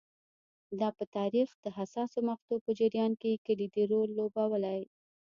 [0.79, 4.79] دا په تاریخ د حساسو مقطعو په جریان کې کلیدي رول لوبولی